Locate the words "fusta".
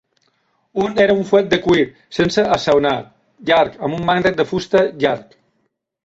4.53-4.83